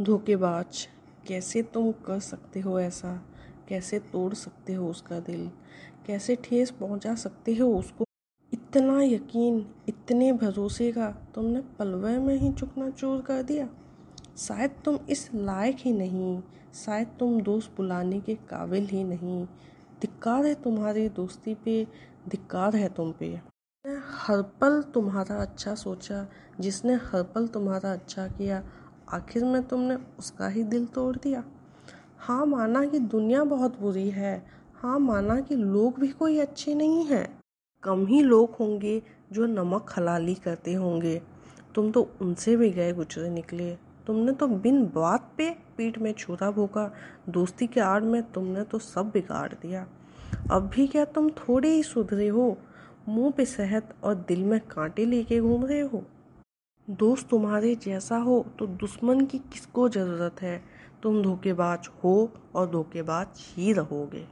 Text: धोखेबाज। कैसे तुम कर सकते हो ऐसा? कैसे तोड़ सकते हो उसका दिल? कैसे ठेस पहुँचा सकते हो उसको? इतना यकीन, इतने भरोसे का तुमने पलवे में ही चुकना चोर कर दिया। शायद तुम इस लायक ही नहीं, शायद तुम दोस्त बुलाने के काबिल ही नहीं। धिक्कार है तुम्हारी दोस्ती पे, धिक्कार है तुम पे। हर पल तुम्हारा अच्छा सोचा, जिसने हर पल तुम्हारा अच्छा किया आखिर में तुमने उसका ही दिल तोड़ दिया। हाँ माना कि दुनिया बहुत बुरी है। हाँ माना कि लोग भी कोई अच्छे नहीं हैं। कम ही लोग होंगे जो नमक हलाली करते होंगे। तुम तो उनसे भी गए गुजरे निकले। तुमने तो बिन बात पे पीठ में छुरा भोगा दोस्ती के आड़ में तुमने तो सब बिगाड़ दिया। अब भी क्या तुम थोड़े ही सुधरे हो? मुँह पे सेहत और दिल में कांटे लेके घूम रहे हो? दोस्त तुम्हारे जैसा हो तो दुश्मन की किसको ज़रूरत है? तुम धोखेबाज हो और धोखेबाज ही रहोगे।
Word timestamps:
धोखेबाज। 0.00 0.88
कैसे 1.28 1.62
तुम 1.62 1.92
कर 1.92 2.20
सकते 2.20 2.60
हो 2.60 2.80
ऐसा? 2.80 3.22
कैसे 3.68 3.98
तोड़ 3.98 4.34
सकते 4.34 4.74
हो 4.74 4.90
उसका 4.90 5.20
दिल? 5.20 5.50
कैसे 6.06 6.36
ठेस 6.36 6.70
पहुँचा 6.70 7.14
सकते 7.14 7.54
हो 7.54 7.78
उसको? 7.78 8.04
इतना 8.52 9.02
यकीन, 9.02 9.74
इतने 9.88 10.32
भरोसे 10.32 10.92
का 10.92 11.10
तुमने 11.34 11.60
पलवे 11.60 12.18
में 12.18 12.36
ही 12.36 12.52
चुकना 12.52 12.90
चोर 12.90 13.20
कर 13.20 13.42
दिया। 13.42 13.68
शायद 14.36 14.70
तुम 14.84 14.98
इस 15.08 15.30
लायक 15.34 15.76
ही 15.78 15.92
नहीं, 15.92 16.42
शायद 16.86 17.08
तुम 17.20 17.40
दोस्त 17.40 17.74
बुलाने 17.76 18.20
के 18.20 18.34
काबिल 18.34 18.86
ही 18.86 19.04
नहीं। 19.04 19.46
धिक्कार 20.00 20.46
है 20.46 20.54
तुम्हारी 20.54 21.08
दोस्ती 21.08 21.54
पे, 21.54 21.86
धिक्कार 22.28 22.76
है 22.76 22.88
तुम 22.88 23.12
पे। 23.12 23.40
हर 24.08 24.42
पल 24.42 24.82
तुम्हारा 24.82 25.36
अच्छा 25.36 25.74
सोचा, 25.74 26.28
जिसने 26.60 26.94
हर 26.94 27.22
पल 27.22 27.46
तुम्हारा 27.46 27.92
अच्छा 27.92 28.28
किया 28.28 28.64
आखिर 29.14 29.44
में 29.44 29.62
तुमने 29.62 29.96
उसका 30.18 30.48
ही 30.48 30.62
दिल 30.62 30.86
तोड़ 30.86 31.16
दिया। 31.16 31.44
हाँ 32.18 32.46
माना 32.46 32.84
कि 32.84 32.98
दुनिया 32.98 33.44
बहुत 33.44 33.80
बुरी 33.80 34.10
है। 34.10 34.46
हाँ 34.74 34.98
माना 34.98 35.40
कि 35.40 35.56
लोग 35.56 36.00
भी 36.00 36.08
कोई 36.08 36.38
अच्छे 36.38 36.74
नहीं 36.74 37.04
हैं। 37.04 37.38
कम 37.82 38.06
ही 38.06 38.22
लोग 38.22 38.54
होंगे 38.60 39.02
जो 39.32 39.46
नमक 39.46 39.94
हलाली 39.96 40.34
करते 40.34 40.74
होंगे। 40.74 41.22
तुम 41.74 41.90
तो 41.90 42.10
उनसे 42.20 42.56
भी 42.56 42.70
गए 42.70 42.92
गुजरे 42.92 43.30
निकले। 43.30 43.74
तुमने 44.06 44.32
तो 44.32 44.46
बिन 44.46 44.84
बात 44.86 45.32
पे 45.38 45.50
पीठ 45.76 45.98
में 45.98 46.12
छुरा 46.12 46.50
भोगा 46.50 46.90
दोस्ती 47.28 47.66
के 47.66 47.80
आड़ 47.80 48.02
में 48.02 48.22
तुमने 48.32 48.62
तो 48.62 48.78
सब 48.78 49.10
बिगाड़ 49.10 49.52
दिया। 49.52 49.86
अब 50.50 50.70
भी 50.74 50.86
क्या 50.86 51.04
तुम 51.04 51.30
थोड़े 51.30 51.68
ही 51.68 51.82
सुधरे 51.82 52.28
हो? 52.28 52.56
मुँह 53.08 53.30
पे 53.30 53.44
सेहत 53.44 53.94
और 54.04 54.14
दिल 54.14 54.44
में 54.44 54.60
कांटे 54.60 55.04
लेके 55.04 55.40
घूम 55.40 55.64
रहे 55.66 55.80
हो? 55.80 56.04
दोस्त 56.88 57.28
तुम्हारे 57.28 57.74
जैसा 57.74 58.16
हो 58.16 58.46
तो 58.58 58.66
दुश्मन 58.66 59.20
की 59.26 59.38
किसको 59.38 59.88
ज़रूरत 59.88 60.42
है? 60.42 60.62
तुम 61.02 61.22
धोखेबाज 61.22 61.88
हो 62.04 62.30
और 62.54 62.70
धोखेबाज 62.70 63.26
ही 63.36 63.72
रहोगे। 63.72 64.24